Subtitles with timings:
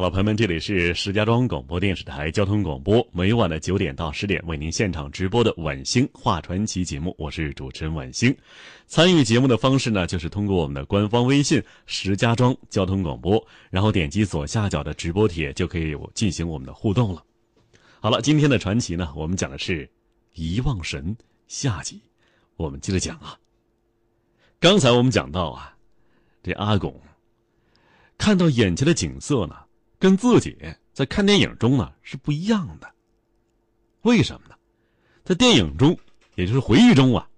[0.00, 8.34] 好了，朋友们，这里是石家庄广播电视台交通广播，每晚的九点到十点为您现场直播的晚星话传奇节目，我是主持人晚星。
[8.86, 17.22] 参与节目的方式呢，就是通过我们的官方微信“石家庄交通广播”，然后点击左下角的直播帖，就可以进行我们的互动了。
[18.00, 19.86] 好了，今天的传奇呢，我们讲的是
[20.32, 21.14] 遗忘神
[21.46, 22.00] 下集，
[22.56, 23.38] 我们接着讲啊。
[24.58, 25.76] 刚才我们讲到啊，
[26.42, 26.98] 这阿拱
[28.16, 29.54] 看到眼前的景色呢。
[30.00, 30.56] 跟自己
[30.94, 32.90] 在看电影中呢是不一样的，
[34.00, 34.54] 为什么呢？
[35.24, 35.96] 在电影中，
[36.36, 37.28] 也就是回忆中啊，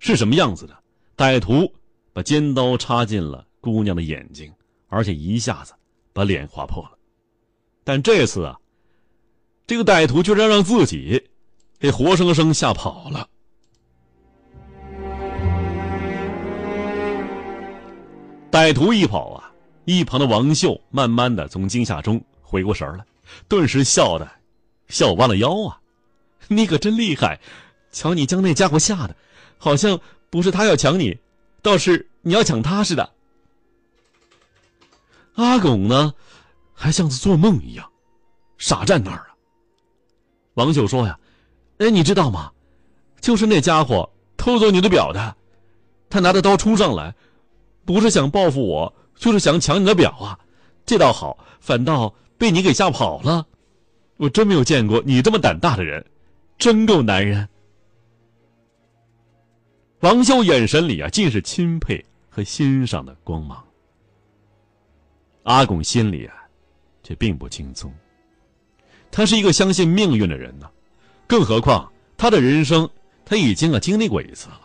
[0.00, 0.76] 是什么样子的？
[1.16, 1.72] 歹徒
[2.12, 4.52] 把尖刀插进了姑娘的眼睛，
[4.88, 5.72] 而且一下子
[6.12, 6.98] 把脸划破了。
[7.84, 8.58] 但这次啊，
[9.64, 11.24] 这个歹徒居然让自己
[11.78, 13.28] 给活生生吓跑了。
[18.50, 19.51] 歹徒一跑啊！
[19.84, 23.04] 一旁的王秀慢慢的从惊吓中回过神来，
[23.48, 24.30] 顿时笑的
[24.88, 25.80] 笑弯了腰啊！
[26.48, 27.40] 你可真厉害，
[27.90, 29.16] 瞧你将那家伙吓得，
[29.58, 29.98] 好像
[30.30, 31.18] 不是他要抢你，
[31.62, 33.12] 倒是你要抢他似的。
[35.34, 36.14] 阿拱呢，
[36.74, 37.90] 还像是做梦一样，
[38.58, 39.28] 傻站那儿啊。
[40.54, 41.18] 王秀说呀
[41.78, 42.52] ：“哎，你知道吗？
[43.20, 45.36] 就是那家伙偷走你的表的，
[46.08, 47.14] 他拿着刀冲上来，
[47.84, 50.36] 不是想报复我。”就是想抢你的表啊，
[50.84, 53.46] 这倒好，反倒被你给吓跑了。
[54.16, 56.04] 我真没有见过你这么胆大的人，
[56.58, 57.48] 真够男人。
[60.00, 63.64] 王秀眼神里啊，尽是钦佩和欣赏的光芒。
[65.44, 66.34] 阿拱心里啊，
[67.04, 67.94] 却并不轻松。
[69.12, 70.68] 他是一个相信命运的人呢，
[71.28, 72.90] 更何况他的人生
[73.24, 74.60] 他已经啊经历过一次了。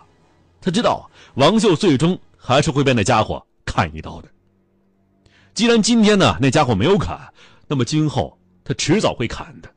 [0.59, 4.27] 他知道王秀最终还是会被那家伙砍一刀的。
[5.57, 7.19] 既然今天呢那家伙没有砍，
[7.67, 9.67] 那么今后他迟早会砍的。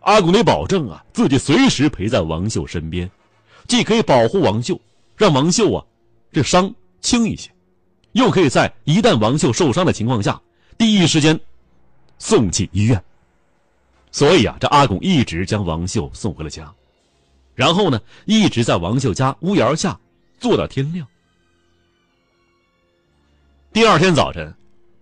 [0.00, 3.08] 阿古得保证啊，自己随时陪在王秀身边，
[3.68, 4.80] 既可以保护王秀，
[5.16, 5.84] 让王秀啊
[6.32, 7.48] 这伤轻一些，
[8.10, 10.42] 又可以在一旦王秀受伤的情况下，
[10.76, 11.38] 第一时间
[12.18, 13.00] 送进医院。
[14.10, 16.74] 所以啊，这阿拱一直将王秀送回了家，
[17.54, 19.96] 然后呢，一直在王秀家屋檐下
[20.40, 21.06] 坐到天亮。
[23.72, 24.54] 第二天早晨，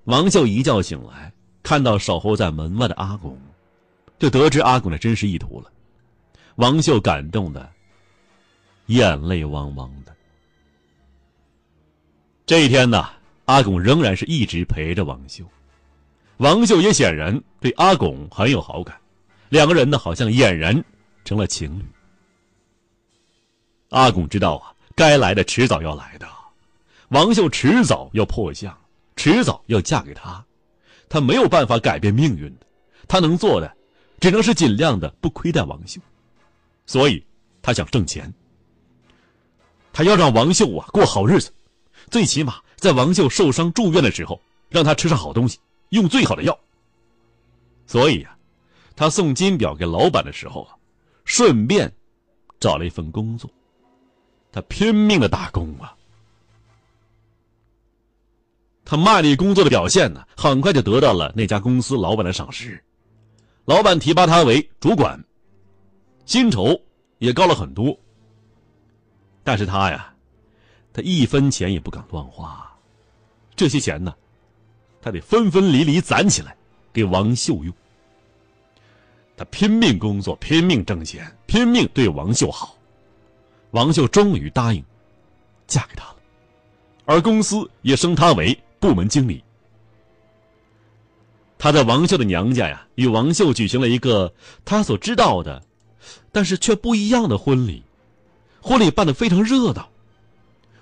[0.05, 3.37] 王秀一觉醒来，看到守候在门外的阿拱，
[4.17, 5.69] 就得知阿拱的真实意图了。
[6.55, 7.69] 王秀感动的
[8.87, 10.15] 眼泪汪汪的。
[12.47, 13.11] 这一天呢，
[13.47, 15.45] 阿拱仍然是一直陪着王秀，
[16.37, 18.97] 王秀也显然对阿拱很有好感，
[19.49, 20.81] 两个人呢好像俨然
[21.25, 21.85] 成了情侣。
[23.89, 26.40] 阿拱知道啊，该来的迟早要来的。
[27.10, 28.76] 王秀迟早要破相，
[29.16, 30.44] 迟早要嫁给他，
[31.09, 32.66] 他没有办法改变命运的，
[33.09, 33.76] 他能做的，
[34.21, 36.00] 只能是尽量的不亏待王秀，
[36.87, 37.25] 所以，
[37.60, 38.32] 他想挣钱。
[39.93, 41.53] 他要让王秀啊过好日子，
[42.10, 46.56] 最起码在王秀受伤住院的时候，让他吃上好东西，用最好的药。
[47.88, 48.37] 所以呀，
[48.94, 50.77] 他送金表给老板的时候啊，
[51.25, 51.92] 顺便
[52.60, 53.50] 找了一份工作，
[54.53, 55.97] 他拼命的打工啊。
[58.91, 62.83] 他卖力工作的表现呢，很快就得到了那家公司老板的赏识，
[63.65, 65.25] 老板提拔他为主管，
[66.27, 66.77] 薪酬
[67.19, 67.97] 也高了很多。
[69.45, 70.12] 但是他呀，
[70.93, 72.69] 他一分钱也不敢乱花，
[73.55, 74.12] 这些钱呢，
[75.01, 76.57] 他得分分离离攒起来
[76.93, 77.72] 给王秀用。
[79.37, 82.77] 他拼命工作，拼命挣钱，拼命对王秀好，
[83.71, 84.84] 王秀终于答应
[85.69, 86.16] 嫁给他了，
[87.04, 88.60] 而公司也升他为。
[88.80, 89.44] 部门经理，
[91.59, 94.32] 他在王秀的娘家呀，与王秀举行了一个
[94.65, 95.62] 他所知道的，
[96.32, 97.84] 但是却不一样的婚礼。
[98.62, 99.88] 婚礼办得非常热闹，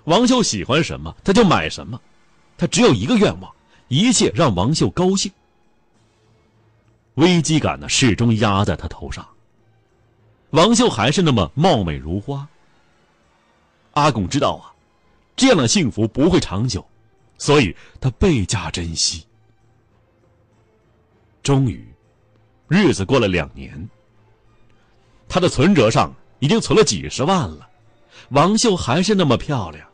[0.05, 2.01] 王秀喜欢什么他就买什么，
[2.57, 3.53] 他只有一个愿望，
[3.89, 5.31] 一切让王秀高兴。
[7.15, 9.27] 危机感呢始终压在他头上。
[10.51, 12.49] 王秀还是那么貌美如花。
[13.95, 14.71] 阿拱知道啊，
[15.35, 16.87] 这样的幸福不会长久。
[17.39, 19.25] 所以他倍加珍惜。
[21.43, 21.83] 终于，
[22.69, 23.89] 日子过了两年，
[25.29, 27.67] 他的存折上已经存了几十万了。
[28.31, 29.89] 王秀还是那么漂亮，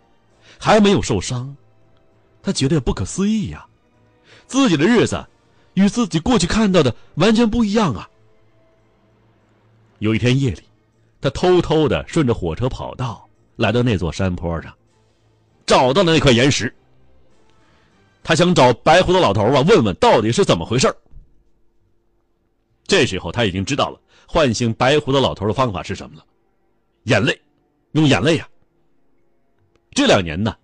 [0.59, 1.55] 还没有受伤。
[2.43, 3.65] 他觉得不可思议呀，
[4.47, 5.25] 自己的日子
[5.75, 8.09] 与自己过去看到的完全不一样啊。
[10.01, 10.63] 有一天夜里，
[11.21, 14.75] 他偷偷的顺着火车跑道来到那座山坡上，
[15.65, 16.75] 找到了那块岩石。
[18.25, 20.93] 他想找白胡子老头啊，问问到底是怎么回事
[22.87, 26.25] 这时候他已经知道了唤醒白胡子老头的方法是什么了，
[27.05, 27.39] 眼泪，
[27.93, 28.49] 用眼泪呀。
[29.93, 30.57] 这两年呢，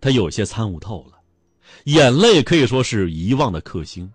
[0.00, 1.12] 他有些参悟透了。
[1.84, 4.12] 眼泪可以说是遗忘的克星，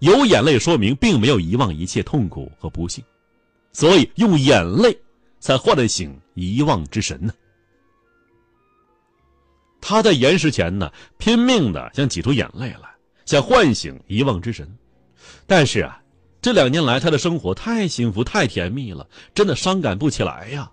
[0.00, 3.02] 有眼泪说明并没有遗忘一切痛苦和不幸，
[3.72, 4.96] 所以用眼泪
[5.38, 7.32] 才唤醒遗忘之神呢。
[9.80, 12.88] 他在岩石前呢，拼命的想挤出眼泪来，
[13.24, 14.68] 想唤醒遗忘之神，
[15.46, 16.00] 但是啊，
[16.42, 20.70] 这两年来他的生活太幸福、太甜蜜了，真的伤感不起来呀。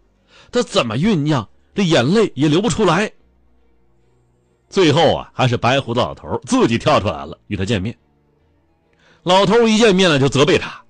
[0.52, 3.12] 他怎么酝酿，这眼泪也流不出来。
[4.70, 7.98] 最后啊，还是白胡子老头自己跳出来了，与他见面。
[9.24, 10.84] 老头一见面了就责备他：“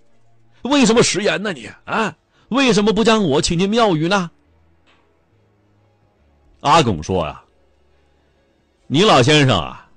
[0.64, 1.54] 为什么食言呢？
[1.54, 2.16] 你啊，
[2.50, 4.30] 为什么不将我请进庙宇呢？”
[6.62, 7.44] 阿拱说：“呀，
[8.88, 9.90] 你老先生啊，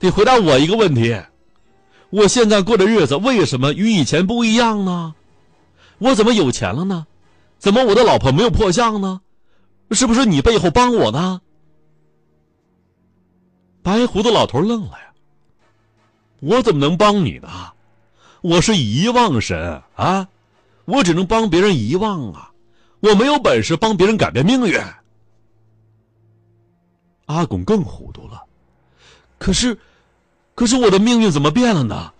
[0.00, 1.16] 得回答我一个问题：
[2.10, 5.14] 我现在过的日子为什么与以前不一样呢？
[5.98, 7.06] 我怎么有钱了呢？
[7.58, 9.20] 怎么我的老婆没有破相呢？
[9.92, 11.40] 是不是你背后帮我呢？”
[13.82, 15.12] 白胡子老头愣了呀！
[16.40, 17.48] 我怎么能帮你呢？
[18.40, 20.26] 我是遗忘神啊，
[20.86, 22.50] 我只能帮别人遗忘啊，
[22.98, 24.76] 我没有本事帮别人改变命运。
[27.28, 28.42] 阿拱更糊涂了，
[29.38, 29.78] 可是，
[30.54, 32.12] 可是我的命运怎么变了呢？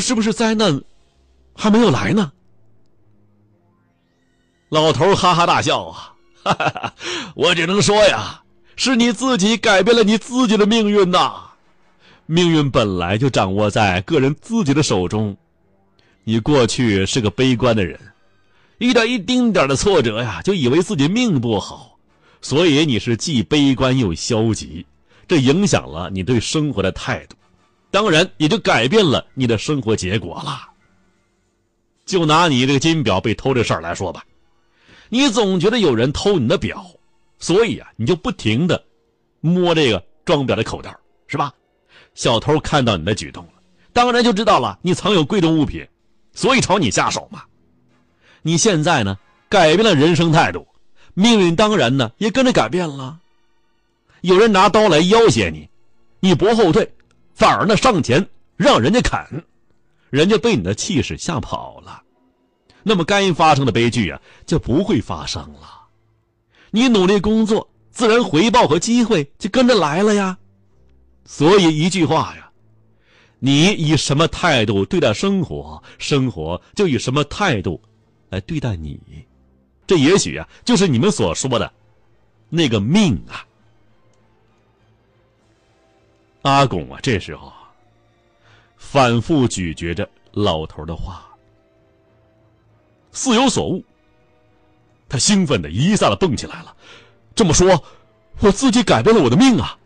[0.00, 0.80] 是不是灾难
[1.54, 2.32] 还没有来呢？
[4.68, 6.94] 老头哈哈大笑啊，哈哈哈！
[7.34, 8.42] 我只能说呀。
[8.80, 11.32] 是你自己改变了你自己的命运呐！
[12.26, 15.36] 命运本来就掌握在个人自己的手中。
[16.22, 17.98] 你过去是个悲观的人，
[18.78, 21.97] 遇到一丁点的挫折呀，就以为自己命不好，
[22.40, 24.86] 所以你是既悲观又消极，
[25.26, 27.36] 这影响了你对生活的态度，
[27.90, 30.68] 当然也就改变了你的生活结果了。
[32.06, 34.24] 就拿你这个金表被偷这事儿来说吧，
[35.08, 36.84] 你总觉得有人偷你的表。
[37.40, 38.84] 所以啊，你就不停的
[39.40, 40.96] 摸这个装表的口袋，
[41.28, 41.54] 是吧？
[42.16, 43.52] 小偷看到你的举动了，
[43.92, 45.86] 当然就知道了你藏有贵重物品，
[46.32, 47.44] 所以朝你下手嘛。
[48.42, 49.16] 你现在呢，
[49.48, 50.66] 改变了人生态度，
[51.20, 53.18] 命运当然呢也跟着改变了。
[54.20, 55.68] 有人拿刀来要挟你，
[56.20, 56.92] 你不后退，
[57.34, 59.42] 反而呢上前让人家砍，
[60.10, 62.04] 人家被你的气势吓跑了，
[62.84, 65.88] 那么该发生的悲剧啊就不会发生了。
[66.70, 70.38] 你努力工作，自然回报和机会就跟着来了呀。
[71.24, 72.50] 所以一句话呀，
[73.40, 77.82] 你以什么态度对待生活，生活就以什么态度
[78.30, 79.00] 来对待你。
[79.88, 81.72] 这也许啊，就是你们所说的
[82.50, 83.42] 那个命啊。
[86.42, 87.50] 阿拱啊，这时候
[88.76, 91.26] 反复咀嚼着老头的话，
[93.12, 93.82] 似有所悟。
[95.08, 96.76] 他兴奋的一下子蹦起来了，
[97.34, 97.82] 这么说，
[98.40, 99.78] 我自己改变了我的命啊，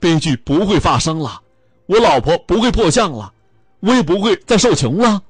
[0.00, 1.42] 悲剧不会发生了，
[1.84, 3.34] 我老婆不会破相了，
[3.80, 5.22] 我也不会再受穷了。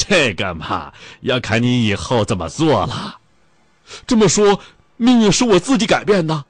[0.08, 3.18] 这个嘛，要看你以后怎么做了。
[4.06, 4.60] 这么说，
[4.96, 6.44] 命运是我自己改变的，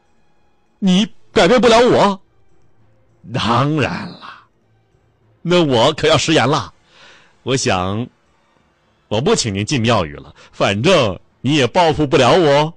[0.78, 2.21] 你改变不了我。
[3.35, 4.47] 当然了，
[5.42, 6.73] 那我可要食言了。
[7.42, 8.07] 我想，
[9.09, 11.19] 我不请您进庙宇了，反正。
[11.42, 12.75] 你也报复不了我。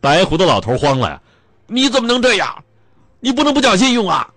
[0.00, 1.22] 白胡子老头慌了呀！
[1.68, 2.64] 你怎么能这样？
[3.20, 4.28] 你不能不讲信用啊！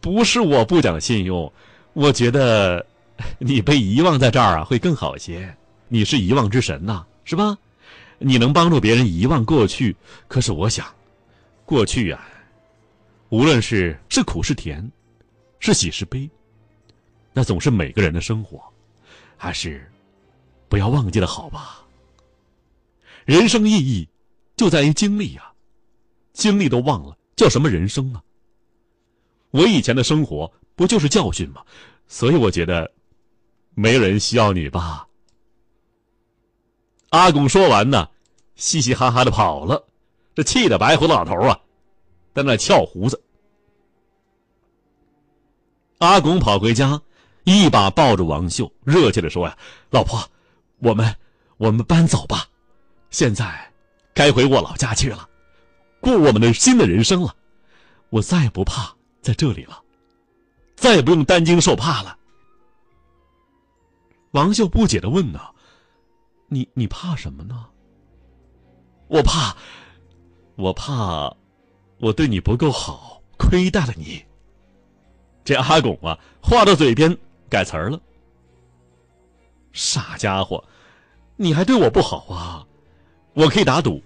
[0.00, 1.52] 不是我不讲信用，
[1.92, 2.84] 我觉得
[3.38, 5.56] 你被遗忘在这儿啊会更好些。
[5.88, 7.56] 你是遗忘之神呐，是吧？
[8.18, 9.96] 你能帮助别人遗忘过去。
[10.28, 10.86] 可是我想，
[11.64, 12.22] 过去呀，
[13.28, 14.90] 无论是是苦是甜，
[15.58, 16.28] 是喜是悲，
[17.32, 18.62] 那总是每个人的生活，
[19.36, 19.90] 还是。
[20.68, 21.84] 不要忘记了，好吧。
[23.24, 24.08] 人生意义
[24.56, 25.50] 就在于经历呀，
[26.32, 28.22] 经历都忘了，叫什么人生啊？
[29.50, 31.62] 我以前的生活不就是教训吗？
[32.06, 32.90] 所以我觉得，
[33.74, 35.06] 没人需要你吧。
[37.10, 38.08] 阿拱说完呢，
[38.56, 39.84] 嘻嘻哈哈的跑了，
[40.34, 41.58] 这气得白胡子老头啊，
[42.34, 43.22] 在那翘胡子。
[45.98, 47.00] 阿拱跑回家，
[47.44, 49.56] 一把抱住王秀，热切的说呀
[49.90, 50.20] ：“老婆。”
[50.82, 51.14] 我们，
[51.58, 52.46] 我们搬走吧，
[53.10, 53.70] 现在
[54.14, 55.28] 该回我老家去了，
[56.00, 57.36] 过我们的新的人生了。
[58.08, 59.78] 我再也不怕在这里了，
[60.74, 62.16] 再也不用担惊受怕了。
[64.32, 65.54] 王秀不解的问道
[66.48, 67.66] ：“你你怕什么呢？”
[69.08, 69.56] 我怕，
[70.54, 71.34] 我怕，
[71.98, 74.24] 我对你不够好，亏待了你。
[75.42, 77.16] 这阿拱啊，话到嘴边
[77.48, 78.00] 改词儿了。
[79.72, 80.62] 傻家伙，
[81.36, 82.66] 你还对我不好啊？
[83.34, 84.00] 我可以打赌，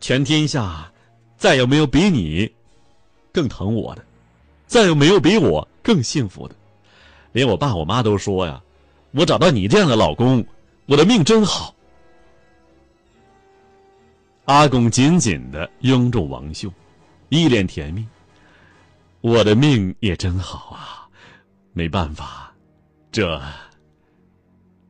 [0.00, 0.90] 全天下
[1.36, 2.50] 再也没有比你
[3.32, 4.02] 更疼我的，
[4.66, 6.54] 再也没有比我更幸福的。
[7.32, 8.62] 连我爸我妈都说呀，
[9.16, 10.46] 我找到你这样的老公，
[10.84, 11.74] 我的命真好。
[14.44, 16.70] 阿拱紧紧的拥住王秀，
[17.30, 18.06] 一脸甜蜜。
[19.22, 21.08] 我的命也真好啊，
[21.72, 22.52] 没办法，
[23.10, 23.40] 这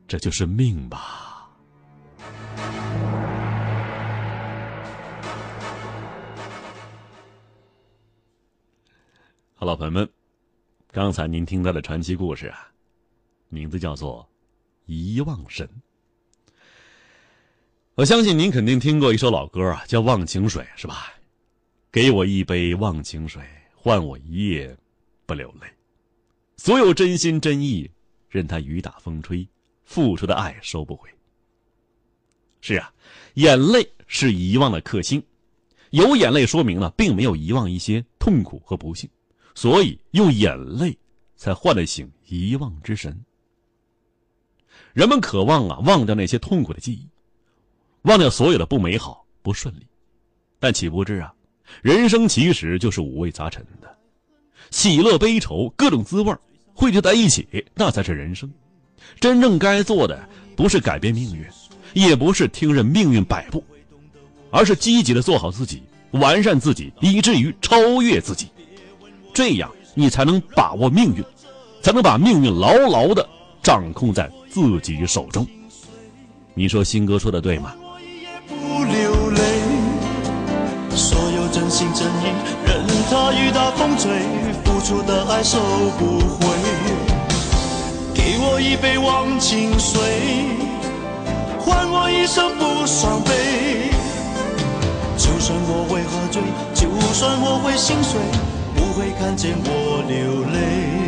[0.09, 1.49] 这就是命吧。
[9.55, 10.07] 好了，朋友们，
[10.91, 12.67] 刚才您听到的传奇故事啊，
[13.49, 14.23] 名字叫做
[14.85, 15.67] 《遗忘神》。
[17.95, 21.13] 我相信您肯定听过一首老歌啊，叫《忘情水》，是吧？
[21.91, 23.41] 给我一杯忘情水，
[23.73, 24.77] 换我一夜
[25.25, 25.67] 不流泪。
[26.57, 27.89] 所有真心真意，
[28.29, 29.47] 任它雨打风吹，
[29.83, 31.09] 付出的爱收不回。
[32.61, 32.93] 是啊，
[33.35, 35.23] 眼泪是遗忘的克星，
[35.91, 39.09] 有眼泪说明了并没有遗忘一些痛苦和不幸，
[39.55, 40.95] 所以用眼泪
[41.35, 43.23] 才唤得醒遗忘之神。
[44.93, 47.07] 人们渴望啊，忘掉那些痛苦的记忆。
[48.03, 49.85] 忘掉所有的不美好、不顺利，
[50.59, 51.33] 但岂不知啊，
[51.81, 53.97] 人生其实就是五味杂陈的，
[54.71, 56.33] 喜乐悲愁各种滋味
[56.73, 58.49] 汇聚在一起，那才是人生。
[59.19, 61.45] 真正该做的不是改变命运，
[61.93, 63.63] 也不是听任命运摆布，
[64.51, 68.47] 而是积极的做好自己，完善自己，以至于超越自己。
[69.33, 71.23] 这样，你才能把握命运，
[71.81, 73.27] 才能把命运牢牢的
[73.67, 75.45] 掌控在自己手中。
[76.53, 77.75] 你说新哥说的对吗？
[81.69, 82.31] 心真意，
[82.65, 84.09] 任他雨打风吹，
[84.63, 85.59] 付出的爱收
[85.99, 86.47] 不回。
[88.15, 89.99] 给我一杯忘情水，
[91.59, 93.91] 换我一生不伤悲。
[95.17, 96.41] 就算我会喝醉，
[96.73, 98.17] 就算我会心碎，
[98.73, 101.06] 不会看见我流泪。